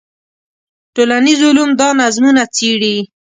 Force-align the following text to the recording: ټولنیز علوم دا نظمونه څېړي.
ټولنیز 0.95 1.39
علوم 1.47 1.69
دا 1.79 1.89
نظمونه 2.01 2.43
څېړي. 2.55 2.95